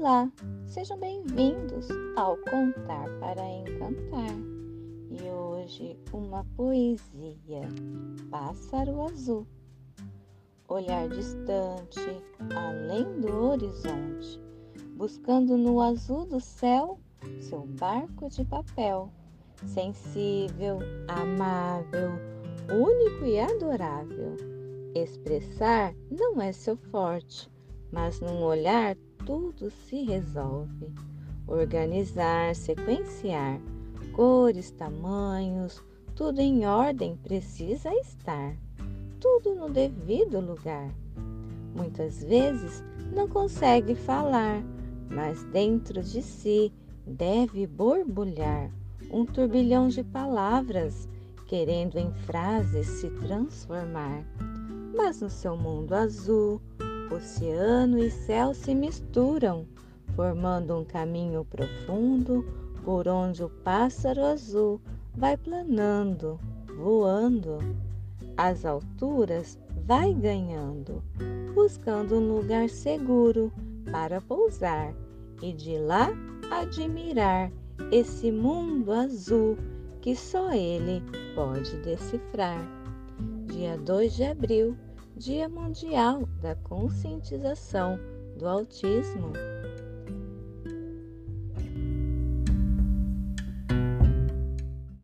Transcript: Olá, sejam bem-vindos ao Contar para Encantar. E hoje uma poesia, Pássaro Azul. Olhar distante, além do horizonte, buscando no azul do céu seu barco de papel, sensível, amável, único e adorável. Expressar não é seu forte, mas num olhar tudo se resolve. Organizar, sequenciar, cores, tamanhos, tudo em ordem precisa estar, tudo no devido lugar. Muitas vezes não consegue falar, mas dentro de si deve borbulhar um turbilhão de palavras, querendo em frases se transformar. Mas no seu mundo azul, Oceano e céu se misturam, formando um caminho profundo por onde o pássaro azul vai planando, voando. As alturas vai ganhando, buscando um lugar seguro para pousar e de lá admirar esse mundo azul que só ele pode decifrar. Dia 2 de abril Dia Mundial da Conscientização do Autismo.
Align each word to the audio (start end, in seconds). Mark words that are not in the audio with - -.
Olá, 0.00 0.30
sejam 0.64 0.96
bem-vindos 0.96 1.88
ao 2.14 2.36
Contar 2.36 3.08
para 3.18 3.44
Encantar. 3.44 4.30
E 5.10 5.28
hoje 5.28 5.98
uma 6.12 6.44
poesia, 6.56 7.62
Pássaro 8.30 9.02
Azul. 9.02 9.44
Olhar 10.68 11.08
distante, 11.08 11.98
além 12.54 13.20
do 13.20 13.44
horizonte, 13.44 14.40
buscando 14.94 15.56
no 15.56 15.80
azul 15.80 16.26
do 16.26 16.38
céu 16.38 17.00
seu 17.40 17.66
barco 17.66 18.28
de 18.28 18.44
papel, 18.44 19.10
sensível, 19.66 20.78
amável, 21.08 22.12
único 22.72 23.24
e 23.24 23.40
adorável. 23.40 24.36
Expressar 24.94 25.92
não 26.08 26.40
é 26.40 26.52
seu 26.52 26.76
forte, 26.76 27.50
mas 27.90 28.20
num 28.20 28.44
olhar 28.44 28.96
tudo 29.28 29.70
se 29.70 30.04
resolve. 30.04 30.90
Organizar, 31.46 32.54
sequenciar, 32.54 33.60
cores, 34.14 34.70
tamanhos, 34.70 35.84
tudo 36.16 36.40
em 36.40 36.64
ordem 36.64 37.14
precisa 37.14 37.92
estar, 37.96 38.56
tudo 39.20 39.54
no 39.54 39.68
devido 39.68 40.40
lugar. 40.40 40.90
Muitas 41.76 42.24
vezes 42.24 42.82
não 43.14 43.28
consegue 43.28 43.94
falar, 43.94 44.62
mas 45.10 45.44
dentro 45.44 46.02
de 46.02 46.22
si 46.22 46.72
deve 47.06 47.66
borbulhar 47.66 48.70
um 49.10 49.26
turbilhão 49.26 49.88
de 49.88 50.02
palavras, 50.02 51.06
querendo 51.46 51.98
em 51.98 52.10
frases 52.24 52.86
se 52.86 53.10
transformar. 53.10 54.24
Mas 54.96 55.20
no 55.20 55.28
seu 55.28 55.54
mundo 55.54 55.92
azul, 55.92 56.62
Oceano 57.10 57.98
e 57.98 58.10
céu 58.10 58.52
se 58.52 58.74
misturam, 58.74 59.66
formando 60.14 60.76
um 60.76 60.84
caminho 60.84 61.42
profundo 61.44 62.44
por 62.84 63.08
onde 63.08 63.42
o 63.42 63.48
pássaro 63.48 64.24
azul 64.24 64.80
vai 65.16 65.36
planando, 65.36 66.38
voando. 66.76 67.58
As 68.36 68.64
alturas 68.66 69.58
vai 69.86 70.12
ganhando, 70.12 71.02
buscando 71.54 72.16
um 72.16 72.36
lugar 72.36 72.68
seguro 72.68 73.50
para 73.90 74.20
pousar 74.20 74.94
e 75.42 75.52
de 75.52 75.78
lá 75.78 76.10
admirar 76.50 77.50
esse 77.90 78.30
mundo 78.30 78.92
azul 78.92 79.56
que 80.02 80.14
só 80.14 80.52
ele 80.52 81.02
pode 81.34 81.74
decifrar. 81.78 82.60
Dia 83.46 83.78
2 83.78 84.14
de 84.14 84.24
abril 84.24 84.76
Dia 85.18 85.48
Mundial 85.48 86.28
da 86.40 86.54
Conscientização 86.54 87.98
do 88.36 88.46
Autismo. 88.46 89.32